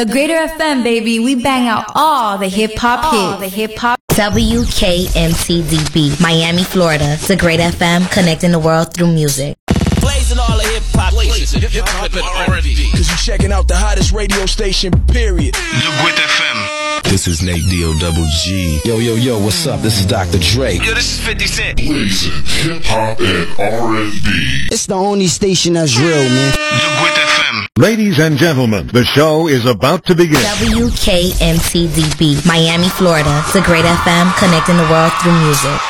[0.00, 1.18] The Greater FM, baby.
[1.18, 3.40] We bang out all the hip hop hits.
[3.42, 3.98] The hip hop.
[4.12, 7.18] WKMTDB, Miami, Florida.
[7.28, 9.58] The Great FM, connecting the world through music.
[10.00, 11.12] Blazing all the hip hop.
[11.12, 12.90] Blazing hip hop and R&B.
[12.92, 15.52] Cause you checking out the hottest radio station, period.
[15.54, 17.02] The Great FM.
[17.04, 18.80] This is Nate Dio Double G.
[18.86, 19.82] Yo, yo, yo, what's up?
[19.82, 20.38] This is Dr.
[20.38, 20.76] Dre.
[20.76, 21.76] Yo, this is 50 Cent.
[21.76, 24.68] Blazing hip hop and R&B.
[24.72, 26.52] It's the only station that's real, man.
[26.52, 27.49] The Great FM.
[27.80, 30.36] Ladies and gentlemen, the show is about to begin.
[30.36, 33.42] WKMTDB, Miami, Florida.
[33.54, 35.80] The Great FM, connecting the world through music.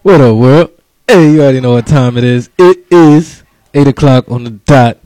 [0.00, 0.70] What up, world?
[1.06, 2.48] Hey, you already know what time it is.
[2.56, 3.42] It is
[3.74, 4.98] 8 o'clock on the dot.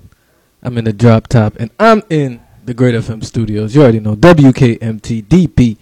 [0.62, 3.74] I'm in the drop top, and I'm in the Great FM studios.
[3.74, 5.78] You already know WKMTDP,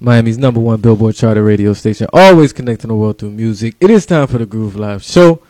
[0.00, 3.76] Miami's number one Billboard charter radio station, always connecting the world through music.
[3.80, 5.40] It is time for the Groove Live Show.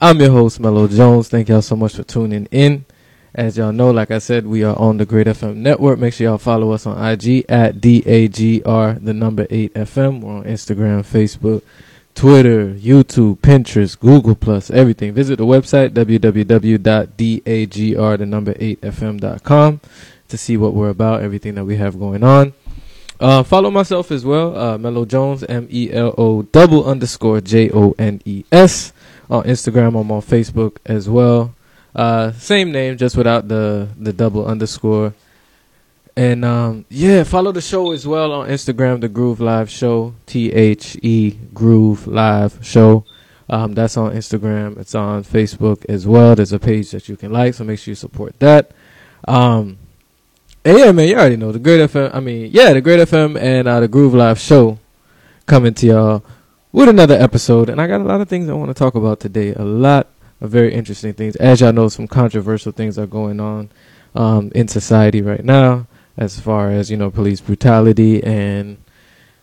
[0.00, 1.28] I'm your host, Mello Jones.
[1.28, 2.86] Thank y'all so much for tuning in.
[3.34, 5.98] As y'all know, like I said, we are on the Great FM network.
[5.98, 10.20] Make sure y'all follow us on IG at DAGR, the number 8 FM.
[10.22, 11.62] We're on Instagram, Facebook,
[12.14, 15.12] Twitter, YouTube, Pinterest, Google Plus, everything.
[15.12, 16.78] Visit the website www.dagr
[18.18, 19.80] the number 8fm.com
[20.28, 22.54] to see what we're about, everything that we have going on.
[23.22, 27.70] Uh, follow myself as well, uh, Mello Jones, M E L O double underscore J
[27.70, 28.92] O N E S.
[29.30, 31.54] On Instagram, I'm on Facebook as well.
[31.94, 35.14] Uh, same name, just without the the double underscore.
[36.16, 40.52] And um, yeah, follow the show as well on Instagram, the Groove Live Show, T
[40.52, 43.04] H E Groove Live Show.
[43.48, 44.78] Um, that's on Instagram.
[44.78, 46.34] It's on Facebook as well.
[46.34, 48.72] There's a page that you can like, so make sure you support that.
[49.28, 49.78] Um,
[50.64, 52.14] yeah, man, you already know the Great FM.
[52.14, 54.78] I mean, yeah, the Great FM and uh, the Groove Live Show
[55.46, 56.24] coming to y'all
[56.70, 57.68] with another episode.
[57.68, 59.54] And I got a lot of things I want to talk about today.
[59.54, 60.06] A lot
[60.40, 61.36] of very interesting things.
[61.36, 63.70] As y'all know, some controversial things are going on
[64.14, 65.86] um, in society right now
[66.16, 68.76] as far as you know police brutality and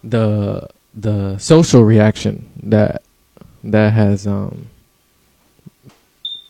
[0.03, 3.02] the the social reaction that
[3.63, 4.68] that has um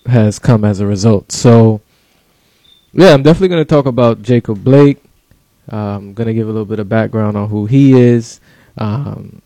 [0.06, 1.32] has come as a result.
[1.32, 1.82] So
[2.94, 5.04] yeah, I'm definitely going to talk about Jacob Blake.
[5.68, 8.40] I'm going to give a little bit of background on who he is.
[8.78, 9.42] Um,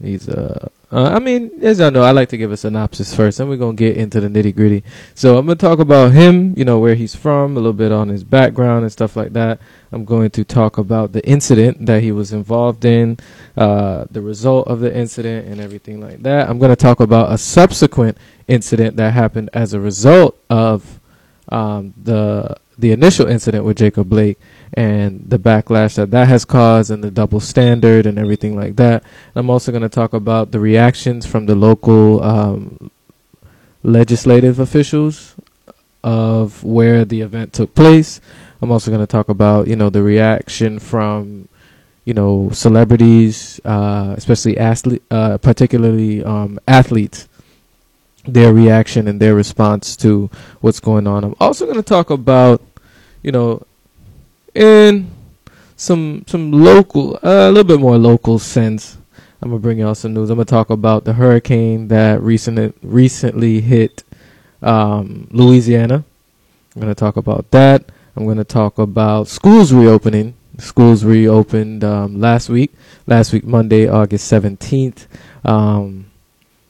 [0.00, 3.40] he's a uh, I mean, as y'all know, I like to give a synopsis first,
[3.40, 4.84] and we're gonna get into the nitty gritty.
[5.16, 8.08] So I'm gonna talk about him, you know, where he's from, a little bit on
[8.08, 9.58] his background and stuff like that.
[9.90, 13.18] I'm going to talk about the incident that he was involved in,
[13.56, 16.48] uh, the result of the incident, and everything like that.
[16.48, 21.00] I'm gonna talk about a subsequent incident that happened as a result of
[21.48, 24.38] um, the the initial incident with Jacob Blake
[24.74, 29.02] and the backlash that that has caused and the double standard and everything like that.
[29.34, 32.90] I'm also going to talk about the reactions from the local um,
[33.82, 35.34] legislative officials
[36.04, 38.20] of where the event took place.
[38.60, 41.48] I'm also going to talk about, you know, the reaction from,
[42.04, 47.28] you know, celebrities, uh, especially athlete, uh, particularly um, athletes,
[48.24, 51.24] their reaction and their response to what's going on.
[51.24, 52.60] I'm also going to talk about,
[53.26, 53.60] you know,
[54.54, 55.10] in
[55.74, 58.96] some some local, uh, a little bit more local sense.
[59.42, 60.30] I'm gonna bring y'all some news.
[60.30, 64.04] I'm gonna talk about the hurricane that recent recently hit
[64.62, 66.04] um, Louisiana.
[66.74, 67.90] I'm gonna talk about that.
[68.14, 70.34] I'm gonna talk about schools reopening.
[70.58, 72.72] Schools reopened um, last week.
[73.08, 75.06] Last week, Monday, August 17th.
[75.44, 76.06] Um,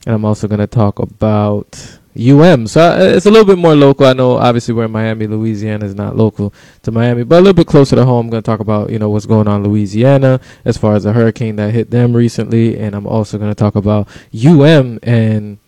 [0.06, 2.66] and I'm also gonna talk about UM.
[2.66, 4.06] So uh, it's a little bit more local.
[4.06, 7.54] I know obviously we're in Miami, Louisiana is not local to Miami, but a little
[7.54, 8.26] bit closer to home.
[8.26, 11.04] I'm going to talk about, you know, what's going on in Louisiana as far as
[11.04, 12.78] the hurricane that hit them recently.
[12.78, 15.58] And I'm also going to talk about UM and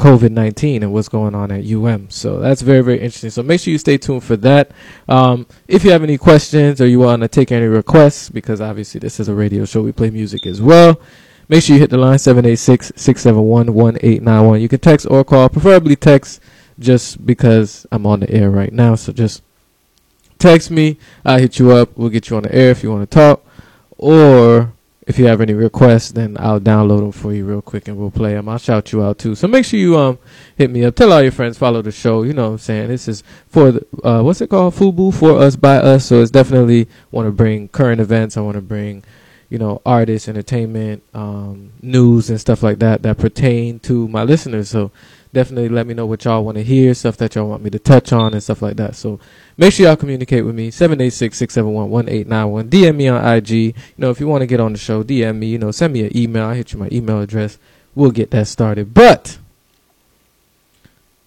[0.00, 2.08] COVID 19 and what's going on at UM.
[2.08, 3.28] So that's very, very interesting.
[3.30, 4.70] So make sure you stay tuned for that.
[5.08, 8.98] Um, if you have any questions or you want to take any requests, because obviously
[8.98, 10.98] this is a radio show, we play music as well.
[11.50, 14.60] Make sure you hit the line 786-671-1891.
[14.60, 16.40] You can text or call, preferably text
[16.78, 18.94] just because I'm on the air right now.
[18.94, 19.42] So just
[20.38, 20.96] text me.
[21.24, 21.98] I'll hit you up.
[21.98, 23.44] We'll get you on the air if you want to talk.
[23.98, 24.72] Or
[25.08, 28.12] if you have any requests, then I'll download them for you real quick and we'll
[28.12, 28.48] play them.
[28.48, 29.34] I'll shout you out too.
[29.34, 30.20] So make sure you um
[30.56, 30.94] hit me up.
[30.94, 32.22] Tell all your friends, follow the show.
[32.22, 32.90] You know what I'm saying?
[32.90, 34.74] This is for the, uh, what's it called?
[34.74, 36.06] Fubu for us by us.
[36.06, 38.36] So it's definitely want to bring current events.
[38.36, 39.02] I want to bring
[39.50, 44.70] you know, artists, entertainment, um, news, and stuff like that that pertain to my listeners.
[44.70, 44.90] So
[45.32, 47.78] definitely let me know what y'all want to hear, stuff that y'all want me to
[47.78, 48.96] touch on, and stuff like that.
[48.96, 49.20] So
[49.58, 50.70] make sure y'all communicate with me.
[50.70, 52.70] 786-671-1891.
[52.70, 53.50] DM me on IG.
[53.50, 55.48] You know, if you want to get on the show, DM me.
[55.48, 56.46] You know, send me an email.
[56.46, 57.58] I hit you my email address.
[57.94, 58.94] We'll get that started.
[58.94, 59.38] But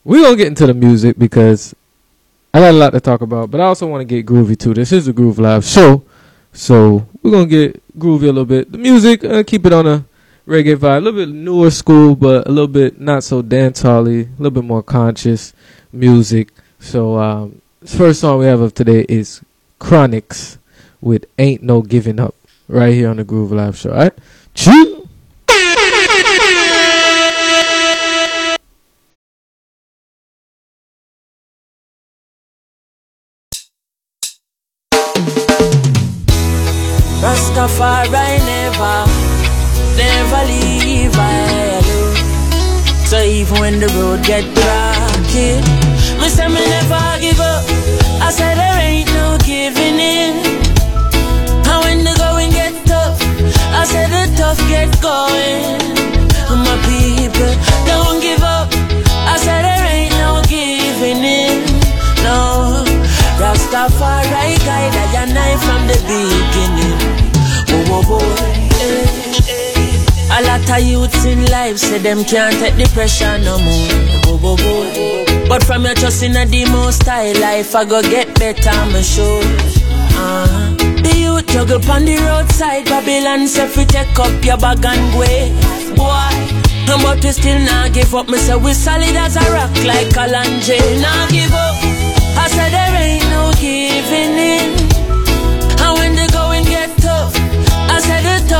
[0.05, 1.73] we're gonna get into the music because
[2.53, 4.73] I got a lot to talk about, but I also want to get groovy too.
[4.73, 6.03] This is a Groove Live show,
[6.53, 8.71] so we're gonna get groovy a little bit.
[8.71, 10.05] The music, uh, keep it on a
[10.47, 14.37] reggae vibe, a little bit newer school, but a little bit not so dancehall-y, a
[14.37, 15.53] little bit more conscious
[15.91, 16.49] music.
[16.79, 19.41] So, um, first song we have of today is
[19.79, 20.57] Chronixx
[21.01, 22.35] with "Ain't No Giving Up"
[22.67, 23.91] right here on the Groove Live show.
[23.91, 24.13] All right,
[24.53, 24.92] Choo!
[70.73, 73.87] A youths in life say them can't take the pressure no more.
[74.25, 75.47] Oh, oh, boy.
[75.47, 79.43] But from your trust in a demo style life, I go get better, I'm sure.
[80.17, 80.73] Uh,
[81.03, 85.95] the youth juggle on the roadside, Babylon say fi take up your bag and go.
[85.95, 86.53] Boy.
[86.87, 88.27] But we still not give up.
[88.27, 90.79] Me say we solid as a rock like Kalanje.
[91.01, 91.77] Not give up.
[92.35, 94.82] I said there ain't no giving in.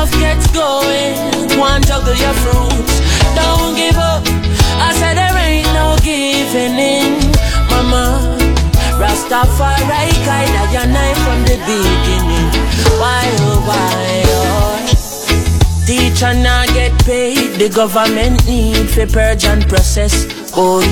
[0.03, 1.15] Tough gets going.
[1.59, 2.95] One juggle your fruits,
[3.35, 4.23] don't give up.
[4.87, 7.13] I said there ain't no giving in,
[7.69, 8.37] Mama.
[8.99, 12.49] Rastafari guide and I from the beginning.
[12.99, 14.53] Why oh why oh?
[15.85, 20.27] Teacher not get paid, the government need for purge and process.
[20.55, 20.83] Oh.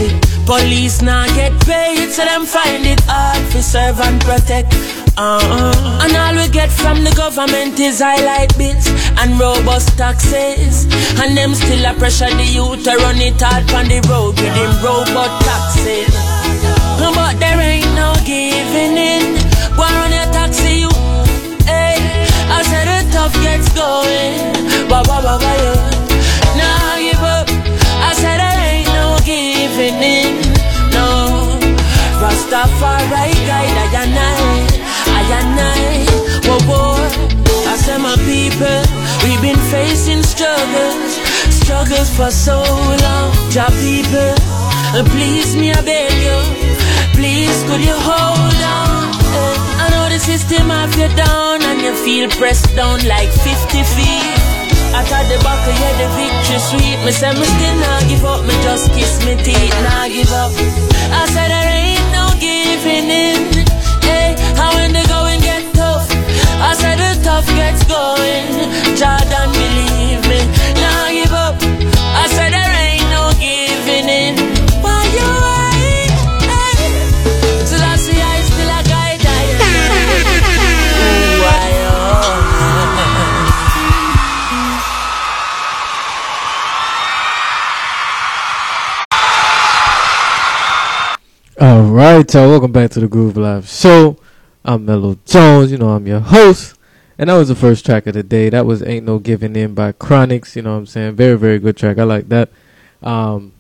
[0.46, 4.74] Police not get paid, so them find it hard for serve and protect.
[5.18, 6.00] Uh-uh.
[6.04, 8.88] And all we get from the government is highlight bills
[9.20, 10.86] and robust taxes.
[11.20, 14.54] And them still a pressure the youth to run it hard on the road with
[14.56, 16.16] them robot taxes.
[17.02, 19.36] But there ain't no giving in.
[19.76, 20.92] Go on your taxi, you.
[21.68, 22.00] Hey,
[22.48, 24.88] I said the tough gets going.
[24.88, 25.80] Ba ba ba ba yeah.
[26.56, 27.48] Nah, give up.
[28.00, 30.40] I said there ain't no giving in.
[30.96, 31.60] No,
[32.22, 33.91] Rastafari guide
[35.32, 36.06] and I.
[36.46, 37.32] Whoa whoa.
[37.72, 38.82] I said my people,
[39.24, 41.16] we've been facing struggles,
[41.48, 43.32] struggles for so long.
[43.50, 44.36] Job people,
[45.16, 46.40] please me I beg you,
[47.16, 49.08] please could you hold on?
[49.08, 53.84] Eh, I know the system have you down and you feel pressed down like 50
[53.96, 54.52] feet.
[54.92, 57.00] At the back yeah, the victory sweet.
[57.06, 60.52] Me say me still not give up, me just kiss me teeth, not give up.
[61.16, 63.71] I said there ain't no giving in.
[64.62, 66.06] And when the going get tough,
[66.62, 68.46] I said the tough gets going.
[68.94, 70.40] Jordan believe me,
[70.78, 71.56] not give up.
[72.14, 74.38] I said there ain't no giving in.
[74.86, 76.14] Why you right?
[76.46, 76.78] Hey,
[77.66, 79.26] so that's why I still a guide.
[79.26, 79.42] I
[81.10, 82.22] Ooh, oh.
[91.60, 92.50] All right, y'all.
[92.50, 94.21] Welcome back to the Groove Live Show.
[94.64, 95.72] I'm Mellow Jones.
[95.72, 96.76] You know, I'm your host.
[97.18, 98.50] And that was the first track of the day.
[98.50, 100.56] That was Ain't No Giving In by Chronixx.
[100.56, 101.16] You know what I'm saying?
[101.16, 101.98] Very, very good track.
[101.98, 102.50] I like that.
[103.02, 103.54] Um,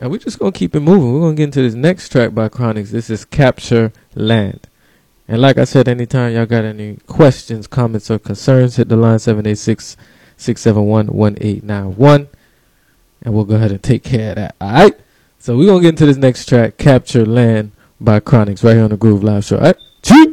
[0.00, 1.12] and we're just going to keep it moving.
[1.12, 2.90] We're going to get into this next track by Chronixx.
[2.90, 4.68] This is Capture Land.
[5.28, 9.18] And like I said, anytime y'all got any questions, comments, or concerns, hit the line
[9.18, 9.96] 786
[10.36, 12.28] 671 1891.
[13.22, 14.56] And we'll go ahead and take care of that.
[14.60, 15.00] All right?
[15.38, 18.84] So we're going to get into this next track, Capture Land by Chronixx, right here
[18.84, 19.56] on the Groove Live Show.
[19.56, 19.76] All right?
[20.02, 20.31] Choo!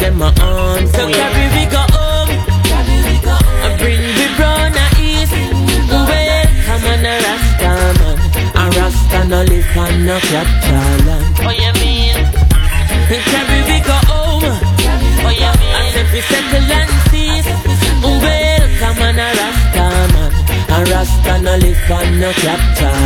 [0.00, 0.86] Them are on.
[0.88, 2.30] So carry we go home.
[3.64, 5.34] I bring the brown a east.
[5.90, 6.46] Well, eh.
[6.66, 8.16] come on a Rasta man.
[8.54, 11.26] A Rasta no live on no capture land.
[11.46, 12.16] Oh you mean?
[13.08, 14.46] Carry we go home.
[15.26, 15.74] Oh you mean?
[15.74, 17.48] I said we settle and cease.
[18.02, 20.32] Well, come on a Rasta man.
[20.74, 22.98] A Rasta no live on no capture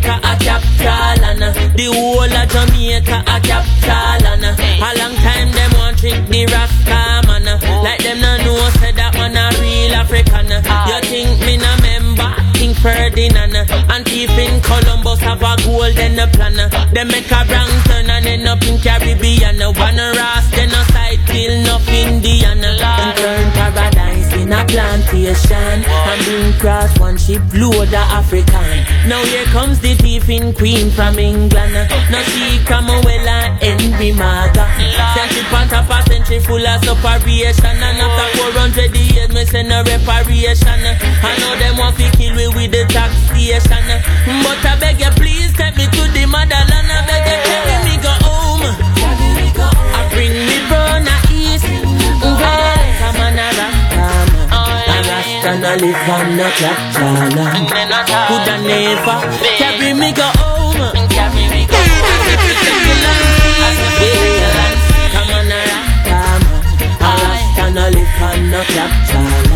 [0.00, 0.24] land.
[0.24, 1.52] I am well.
[1.76, 6.46] The whole of Jamaica a capital and uh, a long time them want drink the
[6.46, 7.48] Rasta man.
[7.48, 10.52] Uh, like them no know say that man a real African.
[10.52, 10.62] Uh.
[10.66, 10.88] Ah.
[10.88, 12.32] You think me no member?
[12.54, 16.56] King Ferdinand and thief in Columbus have a golden plan.
[16.92, 19.60] Them make a wrong turn and end up in Caribbean.
[19.60, 22.64] One ras then a side kill enough Indian.
[22.64, 23.55] And turn
[24.46, 25.82] in a plantation.
[25.82, 28.86] And bring cross one ship load of African.
[29.08, 31.74] Now here comes the thief in Queen from England.
[32.10, 34.70] Now she come well and Henry Morgan.
[35.34, 37.76] Ship on top a century full of separation.
[37.82, 40.80] And after 400 years me send a reparation.
[41.22, 43.86] I know them want to kill me with the taxation.
[44.42, 45.35] But I beg you please
[56.60, 58.26] live on no capital.
[58.28, 59.18] Coulda never
[59.58, 61.08] carry me go home.
[61.08, 62.06] Carry me go home.
[65.12, 66.18] Come on, rasta
[67.00, 69.46] A rasta no live on no capital.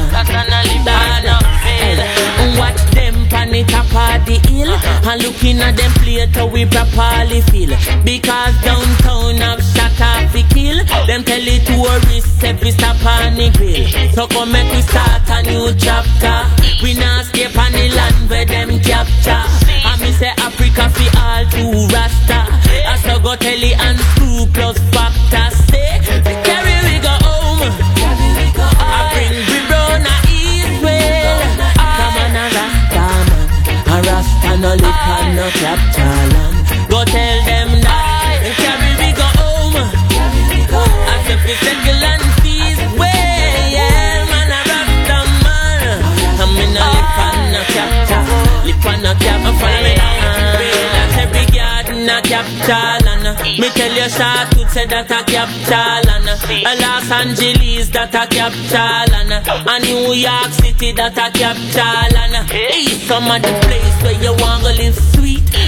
[2.58, 4.72] What them pan it top of the hill
[5.08, 7.70] And looking at them plate how we properly feel
[8.04, 9.62] Because downtown have
[10.70, 13.86] kill Them tell the tourists every stop on the grill.
[14.14, 16.38] So come make we start a new chapter.
[16.82, 19.42] We not escape on the land where them capture.
[19.88, 22.40] And me say Africa fi all too rasta.
[22.90, 23.60] I so go tell eh?
[23.60, 25.90] the and screw plus factor Say,
[26.46, 27.70] carry we go home.
[28.78, 30.16] I bring we round a
[30.84, 31.24] way.
[31.98, 33.46] Come on a rasta man.
[33.90, 36.56] A rasta no live on no capital land.
[36.90, 37.59] Go tell them
[52.30, 58.26] capital and Me tell you Charlotte say that a capital and Los Angeles that a
[58.30, 63.96] capital and a New York City that a capital and Hey, some of the place
[64.02, 65.19] where you want to live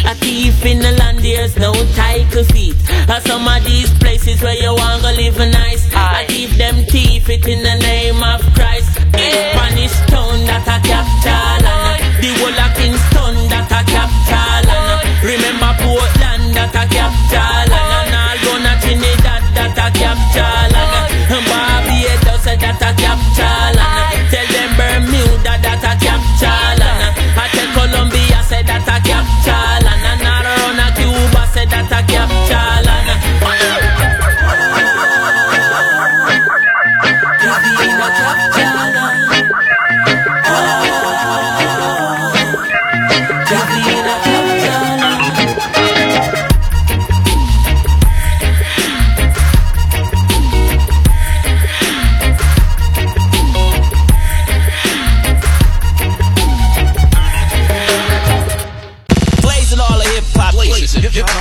[0.05, 2.77] A thief in the land there's no title feet
[3.09, 6.85] A some of these places where you want to live a nice I thief them
[6.87, 8.91] thief it in the name of Christ.
[8.97, 15.73] Spanish town that a capital and The whole of Kingston that a capital and Remember
[15.83, 22.91] Portland that a capital and all gonna Trinidad that a capital and Barbados that a
[22.99, 23.82] capital and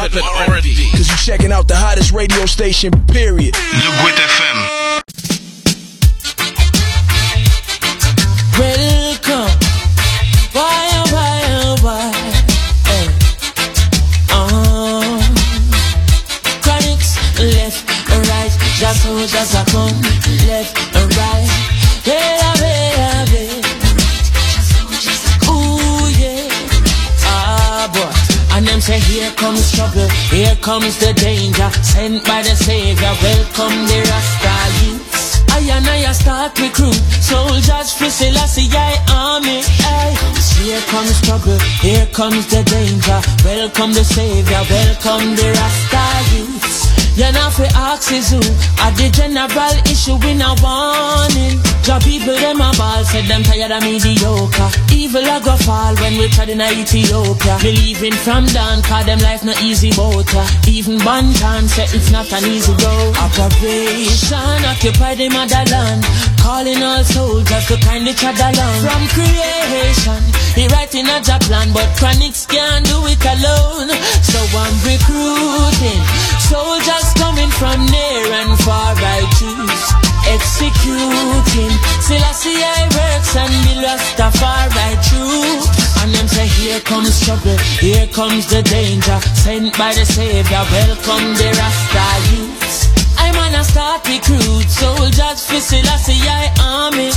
[0.02, 0.90] hip hop and R&B.
[0.92, 3.56] Cause you checking out the hottest radio station, period.
[3.56, 4.58] Le Gouet FM.
[8.58, 9.52] Welcome.
[10.54, 12.12] Why, oh, why, oh, why?
[12.86, 13.08] Hey.
[14.30, 15.22] Uh,
[16.62, 17.88] Chronixx, left
[18.30, 18.52] right.
[18.78, 20.02] Just so, just a come,
[29.52, 31.70] comes trouble, here comes the danger.
[31.84, 35.44] Sent by the Savior, welcome the Rasta youths.
[35.52, 39.60] I and I start recruit soldiers for Selassie I army.
[39.60, 40.16] Aye.
[40.64, 43.20] Here comes trouble, here comes the danger.
[43.44, 46.81] Welcome the Savior, welcome the Rasta youths.
[47.16, 48.40] You know for axes who
[48.80, 51.60] at the general issue in a warning.
[51.84, 54.72] Job people them a ball said them tired of mediocre.
[54.96, 57.60] Evil a go fall when we tried in Ethiopia.
[57.60, 60.32] Believing from down cause them life no easy boat.
[60.68, 63.12] Even Banton said it's not an easy go.
[63.20, 66.08] Operation occupy the motherland.
[66.40, 68.80] Calling all soldiers to kindly trod along.
[68.88, 70.22] From creation,
[70.56, 72.81] he writing a job plan, but Chronixx can't
[84.32, 85.62] Rastafari true.
[86.02, 89.20] And them say here comes trouble, here comes the danger.
[89.36, 92.90] Sent by the Savior, welcome the Rasta youths.
[93.18, 97.12] I'm on a start recruit soldiers for Selassie I army.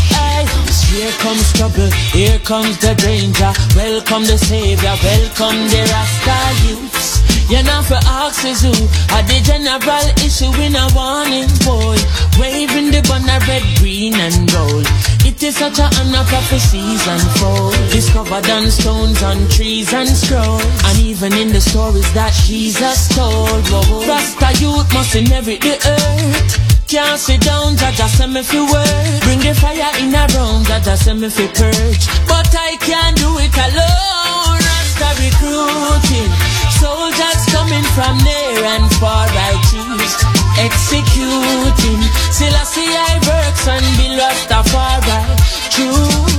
[0.91, 3.53] Here comes trouble, here comes the danger.
[3.75, 7.14] Welcome the Savior, welcome the Rasta youths.
[7.49, 8.73] You know for axes who
[9.13, 12.01] are the general issue in a warning boy.
[12.41, 14.89] Waving the banner red, green and gold.
[15.29, 17.77] It is such a honor prophecies unfold.
[17.93, 20.65] Discovered on stones, on trees and scrolls.
[20.89, 23.61] And even in the stories that Jesus told.
[23.69, 24.09] Whoa.
[24.09, 26.75] Rasta youth must inherit the earth.
[26.89, 30.97] Can't sit down, Jaja send me fi work Bring the fire in a room, Jaja
[30.97, 38.19] send me fi purge But I can't do it alone Rasta recruiting Soldiers coming from
[38.25, 40.15] near and far I choose
[40.59, 42.03] Executing.
[42.31, 45.23] Selassie I works and be Rastafari
[45.71, 46.35] Truth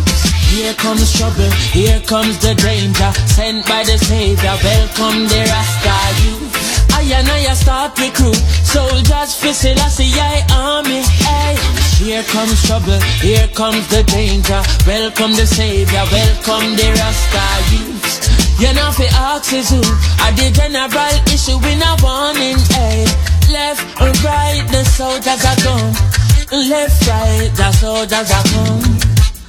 [0.52, 3.12] Here comes trouble, here comes the danger.
[3.28, 6.56] Sent by the Savior, welcome the Rasta youth
[6.96, 11.04] I and I start recruit Soldiers for Selassie I army.
[11.24, 11.56] Hey.
[12.04, 14.62] Here comes trouble, here comes the danger.
[14.88, 19.84] Welcome the Savior, welcome the Rasta youth You know fi axes who
[20.24, 23.04] Are the general issue in a warning hey.
[23.52, 25.92] Left and right the soldiers are come
[26.56, 28.80] Left right the soldiers are come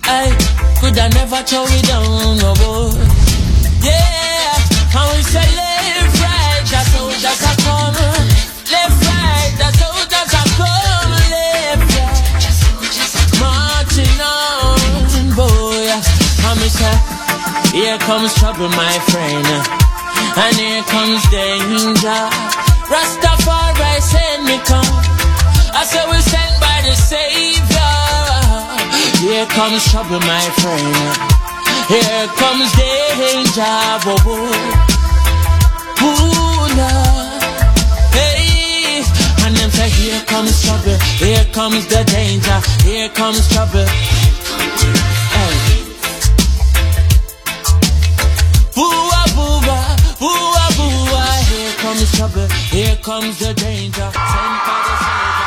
[0.02, 2.98] Hey, eh, could I never throw it down no boy.
[3.86, 4.58] Yeah,
[4.90, 7.94] how we say left right the soldiers are come
[8.74, 13.38] Left right the soldiers are come Left right.
[13.38, 15.94] Marching on boy.
[16.42, 17.15] I'm say eh.
[17.76, 22.22] Here comes trouble, my friend, and here comes danger.
[22.88, 24.88] Rastafari send me come.
[25.76, 27.92] I say we sent by the Savior.
[29.20, 30.96] Here comes trouble, my friend.
[31.92, 33.76] Here comes danger.
[34.08, 34.48] Whoa.
[36.00, 37.42] Ooh, Lord.
[38.16, 39.04] Hey,
[39.44, 40.96] and them say here comes trouble.
[41.20, 42.58] Here comes the danger.
[42.88, 43.84] Here comes trouble.
[53.06, 53.92] Comes the danger.
[54.00, 55.46] Sent by the Savior.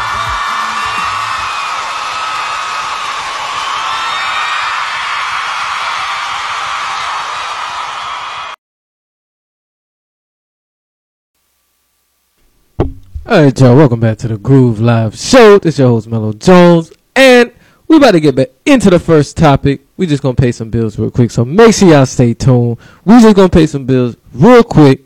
[13.27, 15.59] Alright, y'all, welcome back to the Groove Live Show.
[15.59, 17.51] This is your host, Mellow Jones, and
[17.89, 19.81] we about to get back into the first topic.
[19.97, 22.77] We just gonna pay some bills real quick, so make sure y'all stay tuned.
[23.03, 25.01] We just gonna pay some bills real quick,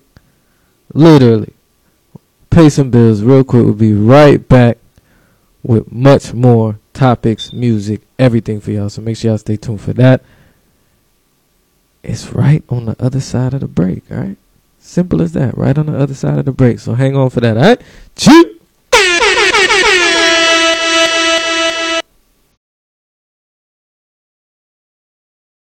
[0.93, 1.51] literally.
[2.53, 3.63] Pay some bills real quick.
[3.63, 4.77] We'll be right back
[5.63, 8.89] with much more topics, music, everything for y'all.
[8.89, 10.23] So make sure y'all stay tuned for that.
[12.03, 14.37] It's right on the other side of the break, alright?
[14.77, 16.77] Simple as that, right on the other side of the break.
[16.77, 17.81] So hang on for that, alright?
[18.15, 18.59] Choo!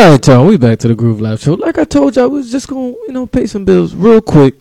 [0.00, 0.46] All right, y'all.
[0.46, 1.52] We back to the Groove Live Show.
[1.52, 4.54] Like I told y'all, we was just gonna you know pay some bills real quick,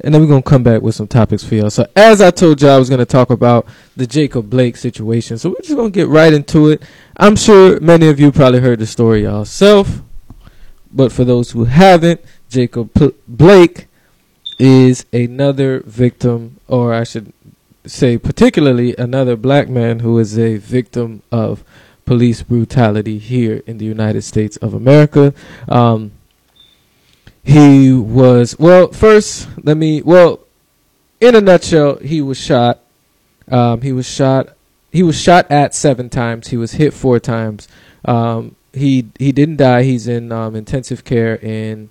[0.00, 1.70] and then we're gonna come back with some topics for y'all.
[1.70, 5.38] So as I told y'all, I was gonna talk about the Jacob Blake situation.
[5.38, 6.82] So we're just gonna get right into it.
[7.16, 10.02] I'm sure many of you probably heard the story yourself,
[10.90, 13.86] but for those who haven't, Jacob P- Blake
[14.58, 17.32] is another victim, or I should
[17.86, 21.62] say, particularly another black man who is a victim of
[22.04, 25.32] police brutality here in the United States of America.
[25.68, 26.12] Um,
[27.42, 28.88] he was well.
[28.88, 30.40] First, let me well,
[31.20, 32.80] in a nutshell, he was shot.
[33.50, 34.56] Um, he was shot.
[34.90, 36.48] He was shot at seven times.
[36.48, 37.68] He was hit four times.
[38.04, 39.82] Um, he he didn't die.
[39.82, 41.90] He's in um, intensive care in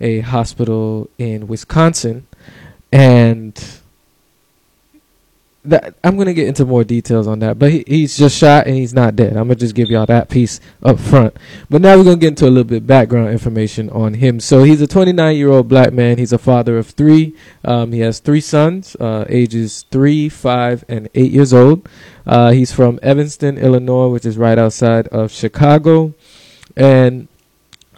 [0.00, 2.26] a hospital in Wisconsin,
[2.90, 3.62] and
[5.64, 7.58] that I'm gonna get into more details on that.
[7.58, 9.36] But he, he's just shot and he's not dead.
[9.36, 11.36] I'm gonna just give y'all that piece up front.
[11.70, 14.40] But now we're gonna get into a little bit background information on him.
[14.40, 16.18] So he's a 29 year old black man.
[16.18, 17.34] He's a father of three.
[17.64, 21.88] Um, he has three sons, uh, ages three, five, and eight years old.
[22.26, 26.14] Uh, he's from Evanston, Illinois, which is right outside of Chicago.
[26.76, 27.28] And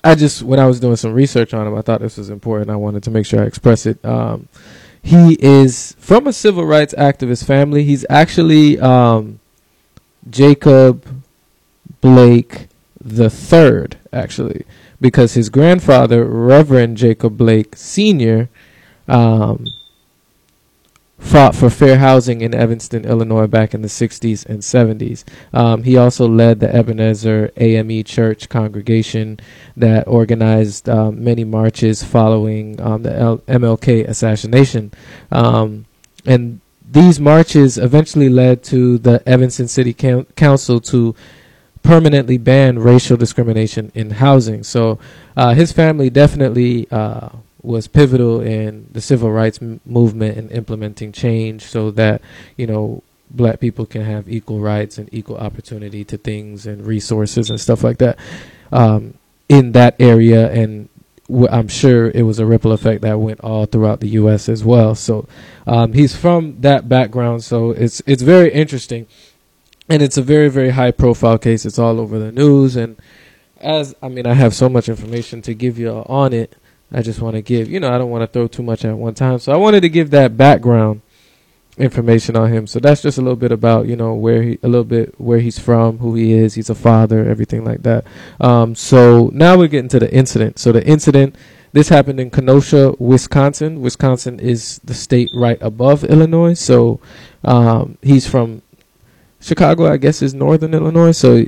[0.04, 2.70] I just, when I was doing some research on him, I thought this was important.
[2.70, 4.04] I wanted to make sure I express it.
[4.04, 4.48] Um,
[5.06, 7.84] he is from a civil rights activist family.
[7.84, 9.38] He's actually um,
[10.28, 11.22] Jacob
[12.00, 12.66] Blake
[13.00, 14.64] the third, actually,
[15.00, 18.48] because his grandfather, Reverend Jacob Blake Sr.,
[19.06, 19.64] um,
[21.26, 25.24] fought for fair housing in Evanston, Illinois back in the 60s and 70s.
[25.52, 29.40] Um, he also led the Ebenezer AME Church congregation
[29.76, 34.92] that organized um, many marches following um, the L- MLK assassination.
[35.32, 35.86] Um,
[36.24, 41.14] and these marches eventually led to the Evanston City Coun- Council to
[41.82, 44.62] permanently ban racial discrimination in housing.
[44.62, 44.98] So
[45.36, 47.30] uh, his family definitely uh,
[47.62, 52.20] was pivotal in the civil rights m- movement and implementing change so that
[52.56, 57.50] you know black people can have equal rights and equal opportunity to things and resources
[57.50, 58.18] and stuff like that
[58.72, 59.14] um,
[59.48, 60.88] in that area and
[61.28, 64.48] w- I'm sure it was a ripple effect that went all throughout the U.S.
[64.48, 64.94] as well.
[64.94, 65.26] So
[65.66, 69.06] um, he's from that background, so it's it's very interesting,
[69.88, 71.64] and it's a very very high profile case.
[71.66, 72.96] It's all over the news, and
[73.60, 76.56] as I mean, I have so much information to give you on it.
[76.92, 78.96] I just want to give, you know, I don't want to throw too much at
[78.96, 79.38] one time.
[79.38, 81.02] So I wanted to give that background
[81.78, 82.66] information on him.
[82.66, 85.40] So that's just a little bit about, you know, where he, a little bit where
[85.40, 88.06] he's from, who he is, he's a father, everything like that.
[88.40, 90.58] Um, so now we're getting to the incident.
[90.58, 91.36] So the incident,
[91.72, 93.82] this happened in Kenosha, Wisconsin.
[93.82, 96.54] Wisconsin is the state right above Illinois.
[96.54, 97.00] So
[97.44, 98.62] um, he's from
[99.40, 101.12] Chicago, I guess, is northern Illinois.
[101.12, 101.44] So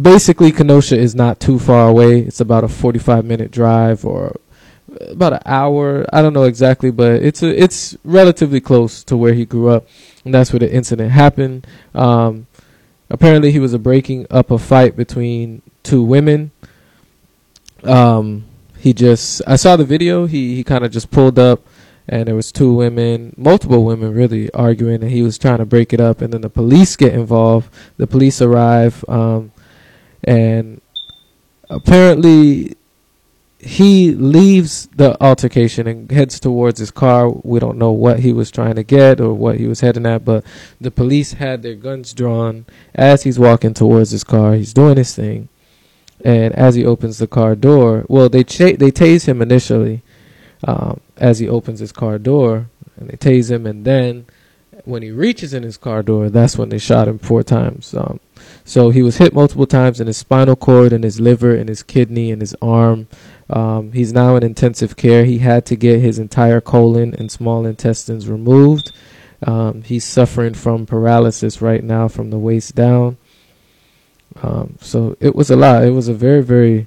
[0.00, 2.20] basically, Kenosha is not too far away.
[2.20, 4.36] It's about a 45 minute drive or
[5.00, 6.06] about an hour.
[6.12, 9.86] I don't know exactly, but it's a, it's relatively close to where he grew up,
[10.24, 11.66] and that's where the incident happened.
[11.94, 12.46] Um,
[13.10, 16.50] apparently, he was a breaking up a fight between two women.
[17.82, 18.44] Um,
[18.78, 20.26] he just I saw the video.
[20.26, 21.60] He he kind of just pulled up,
[22.08, 25.92] and there was two women, multiple women really arguing, and he was trying to break
[25.92, 26.20] it up.
[26.20, 27.68] And then the police get involved.
[27.96, 29.52] The police arrive, um,
[30.24, 30.80] and
[31.68, 32.76] apparently
[33.58, 37.30] he leaves the altercation and heads towards his car.
[37.30, 40.24] We don't know what he was trying to get or what he was heading at,
[40.24, 40.44] but
[40.80, 44.54] the police had their guns drawn as he's walking towards his car.
[44.54, 45.48] He's doing his thing,
[46.22, 50.02] and as he opens the car door, well, they they tase him initially
[50.64, 54.26] um, as he opens his car door, and they tase him, and then
[54.84, 57.94] when he reaches in his car door, that's when they shot him four times.
[57.94, 58.20] Um,
[58.64, 61.82] so he was hit multiple times in his spinal cord, in his liver, in his
[61.82, 63.08] kidney, in his arm.
[63.48, 65.24] Um, he's now in intensive care.
[65.24, 68.92] He had to get his entire colon and small intestines removed.
[69.42, 73.18] Um, he's suffering from paralysis right now from the waist down.
[74.42, 75.84] Um, so it was a lot.
[75.84, 76.86] It was a very, very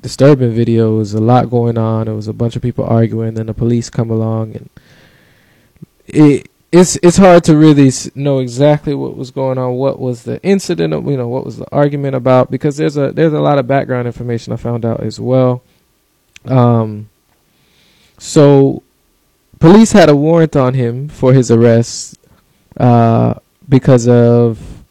[0.00, 0.94] disturbing video.
[0.94, 2.08] It was a lot going on.
[2.08, 3.34] It was a bunch of people arguing.
[3.34, 4.70] Then the police come along, and
[6.06, 10.42] it it's it's hard to really know exactly what was going on, what was the
[10.42, 13.68] incident, you know, what was the argument about, because there's a there's a lot of
[13.68, 15.62] background information I found out as well.
[16.44, 17.08] Um,
[18.18, 18.82] so
[19.60, 22.18] police had a warrant on him for his arrest
[22.76, 23.34] uh,
[23.68, 24.82] because of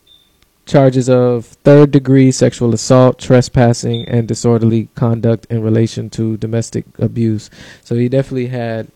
[0.65, 7.49] charges of third degree sexual assault, trespassing, and disorderly conduct in relation to domestic abuse.
[7.83, 8.87] So he definitely had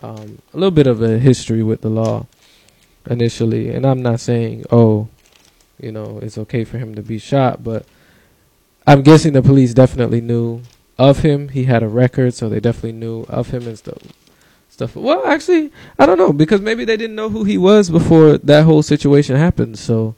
[0.00, 2.26] um, a little bit of a history with the law
[3.06, 3.70] initially.
[3.70, 5.08] And I'm not saying, oh,
[5.80, 7.84] you know, it's okay for him to be shot, but
[8.86, 10.62] I'm guessing the police definitely knew
[10.98, 11.48] of him.
[11.48, 13.98] He had a record, so they definitely knew of him and stuff.
[14.70, 14.94] Stuff.
[14.94, 18.64] Well, actually, I don't know because maybe they didn't know who he was before that
[18.64, 19.78] whole situation happened.
[19.78, 20.14] So,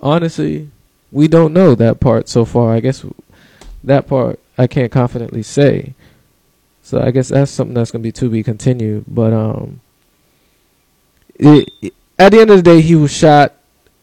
[0.00, 0.70] honestly,
[1.10, 2.72] we don't know that part so far.
[2.72, 3.04] I guess
[3.84, 5.94] that part I can't confidently say.
[6.82, 9.04] So I guess that's something that's gonna be to be continued.
[9.06, 9.80] But um,
[11.34, 13.54] it, it, at the end of the day, he was shot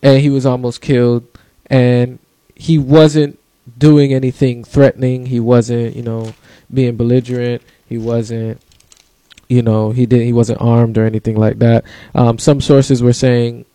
[0.02, 1.28] and he was almost killed,
[1.68, 2.20] and
[2.56, 3.38] he wasn't
[3.78, 5.26] doing anything threatening.
[5.26, 6.34] He wasn't, you know,
[6.74, 7.62] being belligerent.
[7.88, 8.62] He wasn't,
[9.48, 10.26] you know, he didn't.
[10.26, 11.84] He wasn't armed or anything like that.
[12.16, 13.66] Um, some sources were saying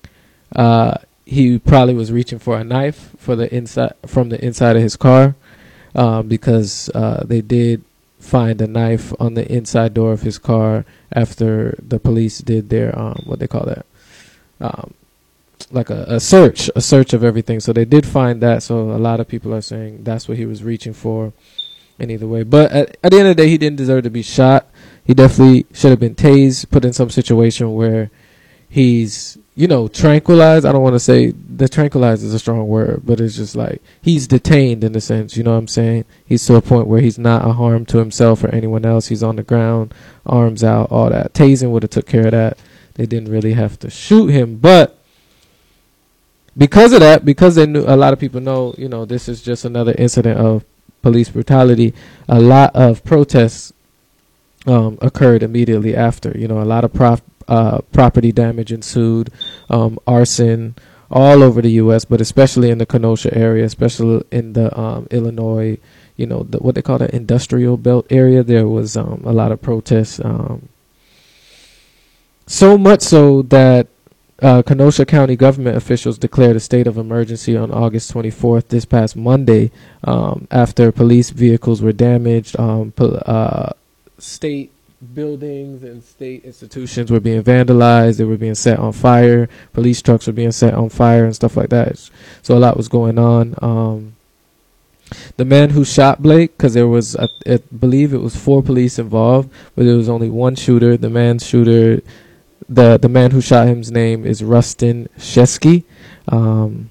[0.55, 4.83] uh, he probably was reaching for a knife for the inside from the inside of
[4.83, 5.35] his car
[5.95, 7.83] um, because uh, they did
[8.19, 12.97] find a knife on the inside door of his car after the police did their
[12.99, 13.85] um, what they call that
[14.61, 14.95] um,
[15.71, 18.99] like a, a search a search of everything so they did find that so a
[18.99, 21.33] lot of people are saying that's what he was reaching for
[21.99, 24.11] in either way but at, at the end of the day he didn't deserve to
[24.11, 24.69] be shot
[25.05, 28.11] he definitely should have been tased put in some situation where
[28.69, 30.67] he's you know, tranquilized.
[30.67, 33.81] I don't want to say the tranquilized is a strong word, but it's just like
[34.03, 35.37] he's detained in a sense.
[35.37, 36.05] You know what I'm saying?
[36.27, 39.09] He's to a point where he's not a harm to himself or anyone else.
[39.09, 39.95] He's on the ground,
[40.27, 41.35] arms out, all that.
[41.35, 42.59] Tasing would have took care of that.
[42.95, 44.99] They didn't really have to shoot him, but
[46.57, 49.43] because of that, because they knew a lot of people know, you know, this is
[49.43, 50.65] just another incident of
[51.03, 51.95] police brutality.
[52.29, 53.73] A lot of protests
[54.67, 56.37] um, occurred immediately after.
[56.37, 59.31] You know, a lot of prof- uh, property damage ensued,
[59.69, 60.75] um, arson
[61.11, 65.79] all over the U.S., but especially in the Kenosha area, especially in the um, Illinois,
[66.17, 68.43] you know, the, what they call the industrial belt area.
[68.43, 70.21] There was um, a lot of protests.
[70.25, 70.69] Um,
[72.47, 73.89] so much so that
[74.43, 79.17] uh, Kenosha County government officials declared a state of emergency on August 24th, this past
[79.17, 79.71] Monday,
[80.03, 82.59] um, after police vehicles were damaged.
[82.59, 83.71] Um, pol- uh,
[84.19, 84.73] state
[85.15, 88.19] buildings and state institutions were being vandalized.
[88.19, 89.49] They were being set on fire.
[89.73, 92.11] Police trucks were being set on fire and stuff like that.
[92.43, 93.55] So a lot was going on.
[93.63, 94.17] Um,
[95.37, 98.99] the man who shot Blake, because there was, I, I, believe it was four police
[98.99, 100.97] involved, but there was only one shooter.
[100.97, 102.03] The man shooter,
[102.69, 105.85] the the man who shot him's name is Rusten Sheskey.
[106.29, 106.91] Um,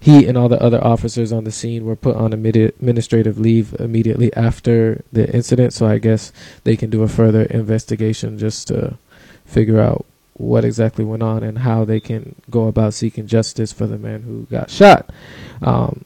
[0.00, 4.34] he and all the other officers on the scene were put on administrative leave immediately
[4.34, 5.72] after the incident.
[5.72, 6.32] So I guess
[6.64, 8.98] they can do a further investigation just to
[9.46, 13.86] figure out what exactly went on and how they can go about seeking justice for
[13.86, 15.08] the man who got shot.
[15.62, 16.04] Um,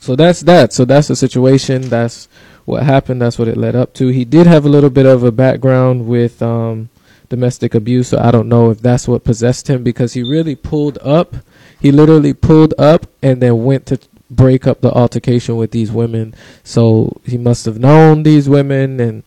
[0.00, 0.72] so that's that.
[0.72, 1.82] So that's the situation.
[1.82, 2.28] That's
[2.64, 3.22] what happened.
[3.22, 4.08] That's what it led up to.
[4.08, 6.88] He did have a little bit of a background with um,
[7.28, 8.08] domestic abuse.
[8.08, 11.36] So I don't know if that's what possessed him because he really pulled up
[11.80, 16.34] he literally pulled up and then went to break up the altercation with these women.
[16.64, 19.22] So he must have known these women, and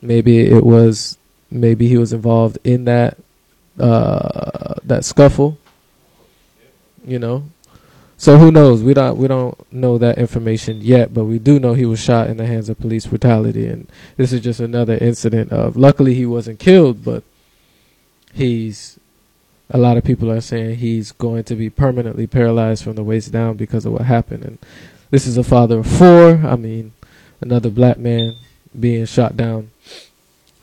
[0.00, 1.18] maybe it was
[1.50, 3.18] maybe he was involved in that
[3.78, 5.58] uh, that scuffle.
[7.04, 7.44] You know,
[8.16, 8.82] so who knows?
[8.82, 12.28] We don't we don't know that information yet, but we do know he was shot
[12.28, 15.76] in the hands of police brutality, and this is just another incident of.
[15.76, 17.24] Luckily, he wasn't killed, but
[18.32, 18.98] he's
[19.70, 23.30] a lot of people are saying he's going to be permanently paralyzed from the waist
[23.30, 24.44] down because of what happened.
[24.44, 24.58] And
[25.10, 26.40] this is a father of four.
[26.44, 26.92] I mean,
[27.40, 28.36] another black man
[28.78, 29.70] being shot down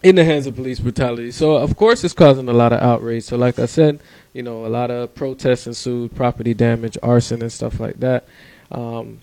[0.04, 1.32] in the hands of police brutality.
[1.32, 3.24] So, of course, it's causing a lot of outrage.
[3.24, 4.00] So, like I said,
[4.34, 8.26] you know, a lot of protests ensued, property damage, arson, and stuff like that.
[8.72, 9.20] Um,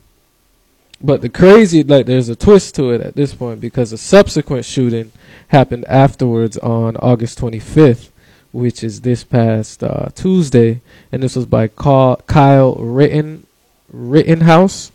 [1.01, 4.65] but the crazy, like, there's a twist to it at this point because a subsequent
[4.65, 5.13] shooting
[5.49, 8.11] happened afterwards on August 25th
[8.55, 13.47] which is this past uh, Tuesday, and this was by Kyle Ritten
[13.93, 14.93] Rittenhouse,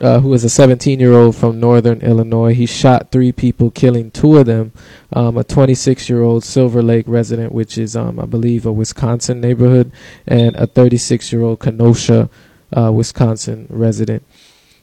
[0.00, 2.54] uh, who is a 17-year-old from Northern Illinois.
[2.54, 4.70] He shot three people, killing two of them.
[5.12, 9.90] Um, a 26-year-old Silver Lake resident, which is, um, I believe, a Wisconsin neighborhood,
[10.24, 12.30] and a 36-year-old Kenosha,
[12.76, 14.22] uh, Wisconsin resident.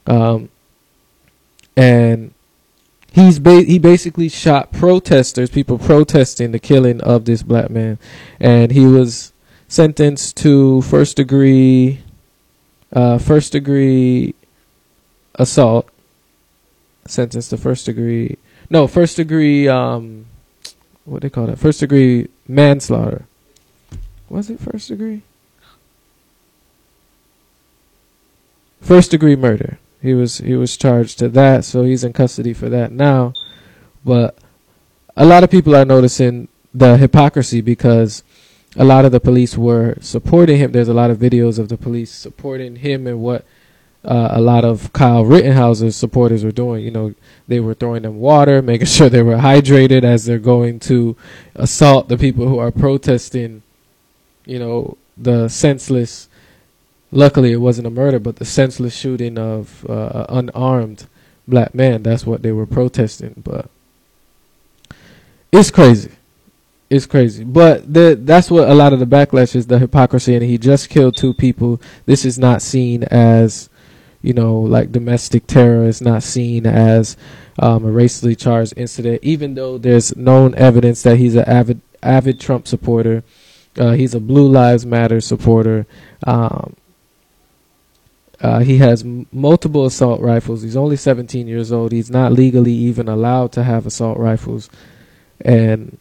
[0.05, 0.49] Um,
[1.77, 2.33] and
[3.15, 7.97] he's ba- he basically shot protesters, people protesting the killing of this black man,
[8.39, 9.31] and he was
[9.69, 12.01] sentenced to first degree,
[12.91, 14.35] uh, first degree
[15.35, 15.89] assault.
[17.07, 18.35] Sentenced to first degree,
[18.69, 20.25] no, first degree, um,
[21.05, 23.27] what they call that, first degree manslaughter.
[24.27, 25.21] Was it first degree?
[28.81, 29.77] First degree murder.
[30.05, 33.33] He was he was charged to that, so he's in custody for that now.
[34.03, 34.37] But
[35.17, 38.23] a lot of people are noticing the hypocrisy because
[38.75, 40.71] a lot of the police were supporting him.
[40.71, 43.45] There's a lot of videos of the police supporting him and what
[44.03, 46.83] uh, a lot of Kyle Rittenhouse's supporters were doing.
[46.83, 47.15] You know,
[47.47, 51.15] they were throwing them water, making sure they were hydrated as they're going to
[51.55, 53.63] assault the people who are protesting.
[54.45, 56.29] You know, the senseless.
[57.11, 61.07] Luckily, it wasn't a murder, but the senseless shooting of uh, unarmed
[61.47, 62.03] black man.
[62.03, 63.41] That's what they were protesting.
[63.43, 63.69] But
[65.51, 66.11] it's crazy.
[66.89, 67.43] It's crazy.
[67.43, 70.35] But the, that's what a lot of the backlash is the hypocrisy.
[70.35, 71.81] And he just killed two people.
[72.05, 73.69] This is not seen as,
[74.21, 75.85] you know, like domestic terror.
[75.85, 77.17] It's not seen as
[77.57, 82.39] um, a racially charged incident, even though there's known evidence that he's an avid, avid
[82.39, 83.23] Trump supporter.
[83.77, 85.85] Uh, he's a Blue Lives Matter supporter.
[86.25, 86.75] Um,
[88.41, 90.61] uh, he has m- multiple assault rifles.
[90.61, 91.91] He's only 17 years old.
[91.91, 94.69] He's not legally even allowed to have assault rifles.
[95.41, 95.97] And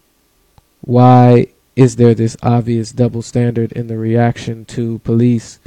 [0.81, 5.59] why is there this obvious double standard in the reaction to police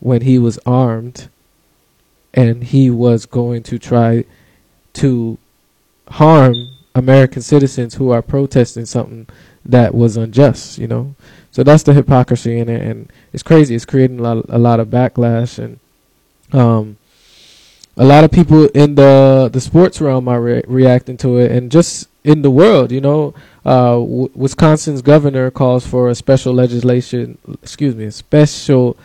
[0.00, 1.28] when he was armed
[2.34, 4.24] and he was going to try
[4.94, 5.38] to
[6.08, 6.54] harm
[6.94, 9.26] American citizens who are protesting something
[9.64, 11.14] that was unjust, you know?
[11.50, 13.74] So that's the hypocrisy in it, and it's crazy.
[13.74, 15.78] It's creating a lot, a lot of backlash, and
[16.58, 16.96] um,
[17.96, 21.70] a lot of people in the the sports realm are re- reacting to it, and
[21.70, 23.34] just in the world, you know,
[23.66, 28.96] uh, w- Wisconsin's governor calls for a special legislation, excuse me, a special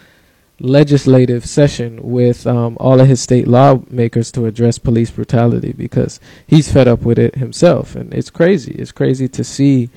[0.59, 6.71] legislative session with um, all of his state lawmakers to address police brutality because he's
[6.71, 8.73] fed up with it himself, and it's crazy.
[8.73, 9.89] It's crazy to see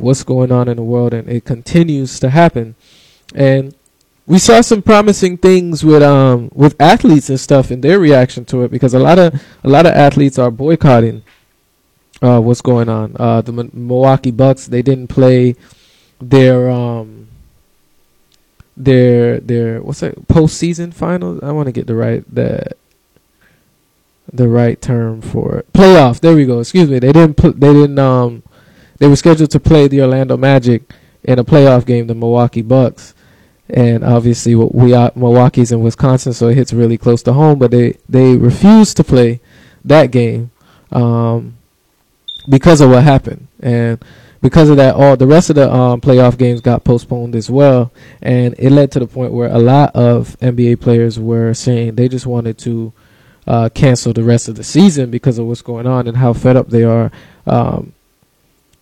[0.00, 2.74] what's going on in the world, and it continues to happen.
[3.34, 3.74] And
[4.26, 8.62] we saw some promising things with um with athletes and stuff in their reaction to
[8.62, 11.22] it because a lot of a lot of athletes are boycotting
[12.22, 13.16] uh, what's going on.
[13.18, 15.56] Uh, the M- Milwaukee Bucks they didn't play
[16.20, 17.28] their um
[18.76, 21.40] their their what's that postseason finals.
[21.42, 22.72] I want to get the right the
[24.32, 25.72] the right term for it.
[25.72, 26.20] Playoff.
[26.20, 26.60] There we go.
[26.60, 26.98] Excuse me.
[26.98, 27.36] They didn't.
[27.36, 28.42] They didn't um
[29.04, 30.90] they were scheduled to play the Orlando Magic
[31.24, 33.12] in a playoff game, the Milwaukee Bucks.
[33.68, 37.58] And obviously, we are Milwaukee's in Wisconsin, so it hits really close to home.
[37.58, 39.42] But they they refused to play
[39.84, 40.52] that game
[40.90, 41.58] um,
[42.48, 44.02] because of what happened, and
[44.40, 47.92] because of that, all the rest of the um, playoff games got postponed as well.
[48.22, 52.08] And it led to the point where a lot of NBA players were saying they
[52.08, 52.94] just wanted to
[53.46, 56.56] uh, cancel the rest of the season because of what's going on and how fed
[56.56, 57.12] up they are.
[57.46, 57.93] Um,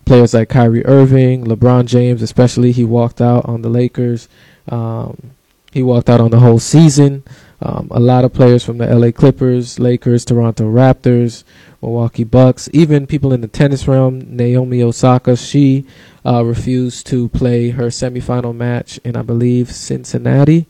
[0.05, 4.27] players like Kyrie Irving, LeBron James, especially, he walked out on the Lakers.
[4.69, 5.31] Um,
[5.71, 7.23] he walked out on the whole season.
[7.61, 11.43] Um, a lot of players from the LA Clippers, Lakers, Toronto Raptors,
[11.81, 15.85] Milwaukee Bucks, even people in the tennis realm, Naomi Osaka, she
[16.25, 20.65] uh, refused to play her semifinal match in, I believe, Cincinnati.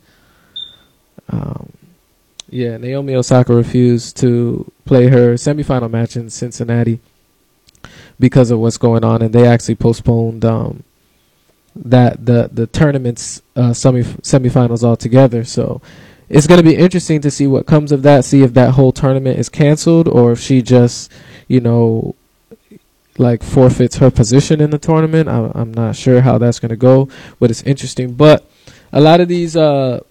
[1.29, 1.73] Um,
[2.49, 6.99] yeah, Naomi Osaka refused to play her semifinal match in Cincinnati
[8.19, 10.83] because of what's going on, and they actually postponed um,
[11.75, 15.43] that the the tournaments uh, semi semifinals altogether.
[15.43, 15.81] So
[16.29, 18.25] it's going to be interesting to see what comes of that.
[18.25, 21.11] See if that whole tournament is canceled or if she just,
[21.47, 22.15] you know,
[23.17, 25.29] like forfeits her position in the tournament.
[25.29, 28.13] I, I'm not sure how that's going to go, but it's interesting.
[28.13, 28.49] But
[28.91, 30.01] a lot of these uh,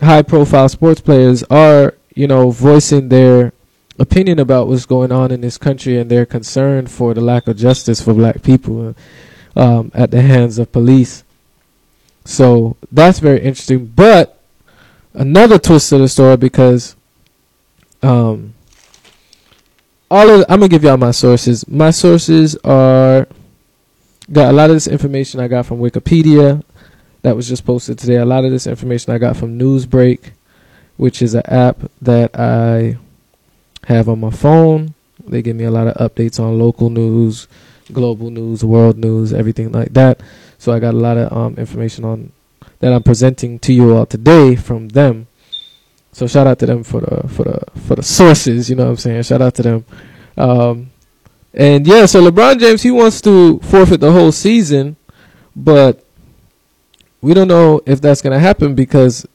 [0.00, 3.52] high profile sports players are, you know, voicing their
[3.98, 7.56] opinion about what's going on in this country and their concern for the lack of
[7.56, 8.94] justice for black people
[9.56, 11.24] um, at the hands of police.
[12.24, 13.86] So that's very interesting.
[13.86, 14.40] But
[15.12, 16.96] another twist to the story because
[18.02, 18.54] um,
[20.10, 21.66] all of I'm gonna give y'all my sources.
[21.68, 23.26] My sources are
[24.32, 26.62] got a lot of this information I got from Wikipedia
[27.22, 28.16] that was just posted today.
[28.16, 30.30] A lot of this information I got from Newsbreak,
[30.96, 32.98] which is an app that I
[33.86, 34.94] have on my phone.
[35.26, 37.48] They give me a lot of updates on local news,
[37.92, 40.20] global news, world news, everything like that.
[40.58, 42.32] So I got a lot of um, information on
[42.80, 45.26] that I'm presenting to you all today from them.
[46.12, 48.70] So shout out to them for the for the for the sources.
[48.70, 49.22] You know what I'm saying?
[49.22, 49.84] Shout out to them.
[50.36, 50.90] Um,
[51.52, 54.96] and yeah, so LeBron James he wants to forfeit the whole season,
[55.54, 56.04] but
[57.20, 59.26] we don't know if that's gonna happen because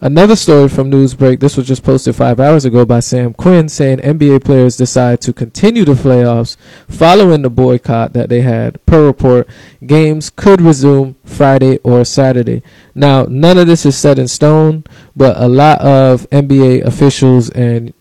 [0.00, 3.98] Another story from Newsbreak, this was just posted five hours ago by Sam Quinn, saying
[3.98, 6.56] NBA players decide to continue the playoffs
[6.88, 8.84] following the boycott that they had.
[8.86, 9.48] Per report,
[9.84, 12.62] games could resume Friday or Saturday.
[12.94, 14.84] Now, none of this is set in stone,
[15.16, 17.92] but a lot of NBA officials and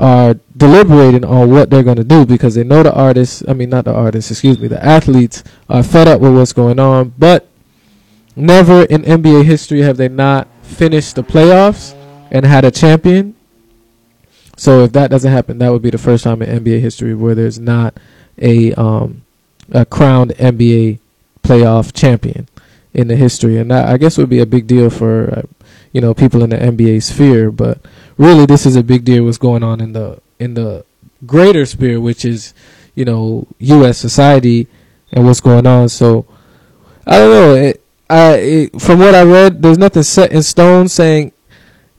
[0.00, 3.68] are deliberating on what they're going to do because they know the artists, I mean,
[3.68, 7.46] not the artists, excuse me, the athletes are fed up with what's going on, but
[8.34, 11.94] never in NBA history have they not finished the playoffs
[12.30, 13.34] and had a champion.
[14.56, 17.34] So if that doesn't happen, that would be the first time in NBA history where
[17.34, 17.94] there's not
[18.38, 19.22] a um,
[19.70, 20.98] a crowned NBA
[21.42, 22.48] playoff champion
[22.92, 25.42] in the history, and that I guess would be a big deal for uh,
[25.92, 27.50] you know people in the NBA sphere.
[27.50, 27.78] But
[28.16, 29.24] really, this is a big deal.
[29.24, 30.84] What's going on in the in the
[31.26, 32.54] greater sphere, which is
[32.94, 33.98] you know U.S.
[33.98, 34.68] society
[35.12, 35.88] and what's going on.
[35.88, 36.26] So
[37.06, 37.54] I don't know.
[37.54, 41.32] It, I from what I read, there's nothing set in stone saying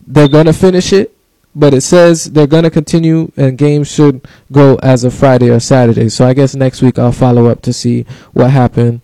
[0.05, 1.15] they're gonna finish it
[1.55, 6.09] but it says they're to continue and games should go as of Friday or Saturday.
[6.09, 9.01] So I guess next week I'll follow up to see what happened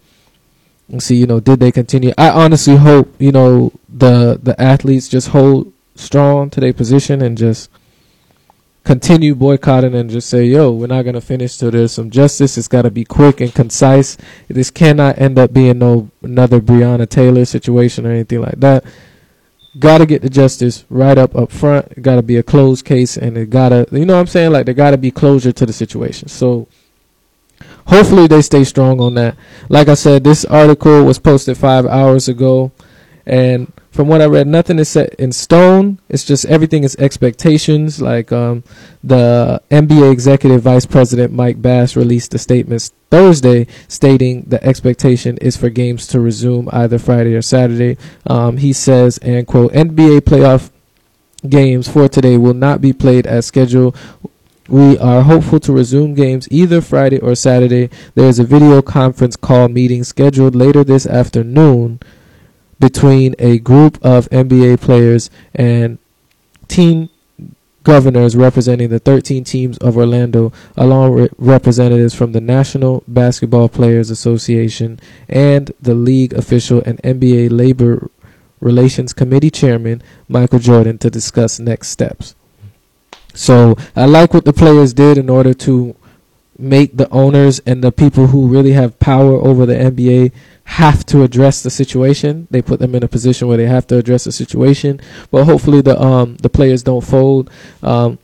[0.89, 2.12] and see, you know, did they continue.
[2.18, 7.38] I honestly hope, you know, the the athletes just hold strong to their position and
[7.38, 7.70] just
[8.84, 12.58] continue boycotting and just say, yo, we're not going to finish till there's some justice.
[12.58, 14.18] It's got to be quick and concise.
[14.48, 18.84] This cannot end up being no another Breonna Taylor situation or anything like that
[19.80, 22.02] got to get the justice right up up front.
[22.02, 24.52] Got to be a closed case, and it got to, you know what I'm saying?
[24.52, 26.28] Like, there got to be closure to the situation.
[26.28, 26.68] So,
[27.88, 29.36] hopefully, they stay strong on that.
[29.70, 32.72] Like I said, this article was posted five hours ago,
[33.26, 35.99] and from what I read, nothing is set in stone.
[36.07, 38.01] It's just everything is expectations.
[38.01, 38.63] Like um,
[39.03, 45.57] the NBA executive vice president Mike Bass released a statement Thursday stating the expectation is
[45.57, 47.97] for games to resume either Friday or Saturday.
[48.26, 50.72] Um, he says, and quote, NBA playoff
[51.47, 53.97] games for today will not be played as scheduled.
[54.69, 57.89] We are hopeful to resume games either Friday or Saturday.
[58.15, 61.99] There is a video conference call meeting scheduled later this afternoon
[62.82, 66.00] between a group of NBA players and
[66.68, 67.10] team
[67.84, 74.10] governors representing the 13 teams of Orlando, along with representatives from the National Basketball Players
[74.10, 78.10] Association and the league official and NBA Labor
[78.60, 82.36] Relations Committee Chairman Michael Jordan to discuss next steps.
[83.34, 85.96] So I like what the players did in order to
[86.62, 90.32] make the owners and the people who really have power over the NBA
[90.64, 92.47] have to address the situation.
[92.51, 95.01] They put them in a position where they have to address the situation.
[95.30, 97.49] But hopefully the um the players don't fold.
[97.82, 98.20] Um,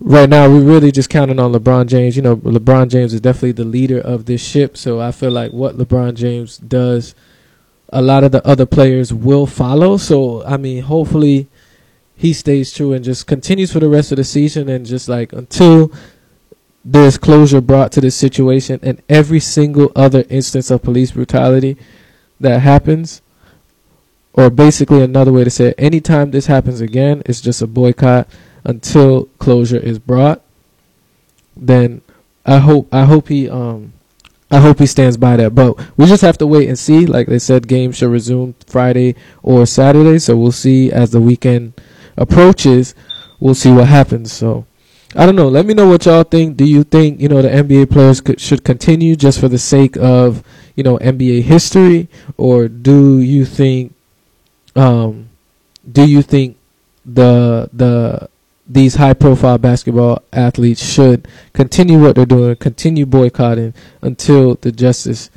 [0.00, 2.16] right now we're really just counting on LeBron James.
[2.16, 4.76] You know, LeBron James is definitely the leader of this ship.
[4.76, 7.14] So I feel like what LeBron James does,
[7.90, 9.96] a lot of the other players will follow.
[9.96, 11.48] So I mean, hopefully
[12.16, 15.32] he stays true and just continues for the rest of the season and just like
[15.32, 15.92] until
[16.90, 21.76] there's closure brought to this situation and every single other instance of police brutality
[22.40, 23.20] that happens
[24.32, 28.26] or basically another way to say it anytime this happens again it's just a boycott
[28.64, 30.40] until closure is brought
[31.54, 32.00] then
[32.46, 33.92] i hope i hope he um
[34.50, 35.54] I hope he stands by that.
[35.54, 37.04] But we just have to wait and see.
[37.04, 40.18] Like they said, games should resume Friday or Saturday.
[40.18, 41.74] So we'll see as the weekend
[42.16, 42.94] approaches.
[43.40, 44.32] We'll see what happens.
[44.32, 44.64] So
[45.16, 45.48] I don't know.
[45.48, 46.56] Let me know what y'all think.
[46.56, 49.96] Do you think you know the NBA players could, should continue just for the sake
[49.96, 50.42] of
[50.76, 53.94] you know NBA history, or do you think,
[54.76, 55.30] um,
[55.90, 56.58] do you think
[57.06, 58.28] the the
[58.68, 65.30] these high profile basketball athletes should continue what they're doing, continue boycotting until the justice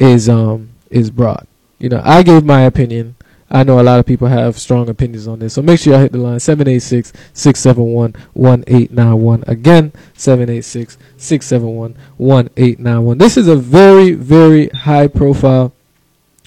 [0.00, 1.46] is um is brought.
[1.78, 3.14] You know, I gave my opinion.
[3.50, 5.54] I know a lot of people have strong opinions on this.
[5.54, 9.44] So make sure y'all hit the line 786 671 1891.
[9.48, 13.18] Again, 786 671 1891.
[13.18, 15.72] This is a very, very high profile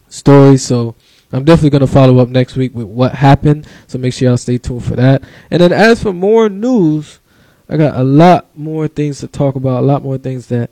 [0.07, 0.55] story.
[0.55, 0.95] So
[1.33, 3.67] I'm definitely going to follow up next week with what happened.
[3.87, 5.23] So make sure y'all stay tuned for that.
[5.51, 7.19] And then as for more news,
[7.67, 10.69] I got a lot more things to talk about, a lot more things that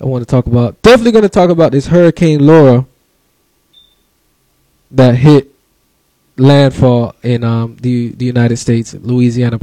[0.00, 0.80] I want to talk about.
[0.82, 2.86] Definitely going to talk about this Hurricane Laura
[4.90, 5.52] that hit
[6.36, 9.58] landfall in um, the the United States, Louisiana